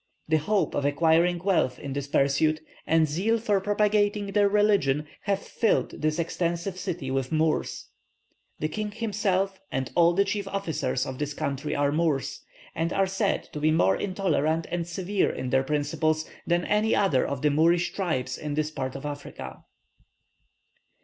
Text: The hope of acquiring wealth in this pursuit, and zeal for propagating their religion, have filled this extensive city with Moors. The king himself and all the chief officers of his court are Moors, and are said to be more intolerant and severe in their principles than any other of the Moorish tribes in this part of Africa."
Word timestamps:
The 0.27 0.37
hope 0.39 0.73
of 0.73 0.83
acquiring 0.83 1.37
wealth 1.43 1.77
in 1.77 1.93
this 1.93 2.07
pursuit, 2.07 2.59
and 2.87 3.07
zeal 3.07 3.37
for 3.37 3.61
propagating 3.61 4.31
their 4.31 4.49
religion, 4.49 5.05
have 5.25 5.37
filled 5.37 6.01
this 6.01 6.17
extensive 6.17 6.79
city 6.79 7.11
with 7.11 7.31
Moors. 7.31 7.89
The 8.57 8.67
king 8.67 8.89
himself 8.89 9.61
and 9.71 9.91
all 9.93 10.13
the 10.13 10.25
chief 10.25 10.47
officers 10.47 11.05
of 11.05 11.19
his 11.19 11.35
court 11.35 11.63
are 11.75 11.91
Moors, 11.91 12.41
and 12.73 12.91
are 12.91 13.05
said 13.05 13.43
to 13.53 13.59
be 13.59 13.69
more 13.69 13.95
intolerant 13.95 14.65
and 14.71 14.87
severe 14.87 15.29
in 15.31 15.51
their 15.51 15.61
principles 15.63 16.27
than 16.47 16.65
any 16.65 16.95
other 16.95 17.23
of 17.23 17.43
the 17.43 17.51
Moorish 17.51 17.93
tribes 17.93 18.39
in 18.39 18.55
this 18.55 18.71
part 18.71 18.95
of 18.95 19.05
Africa." 19.05 19.65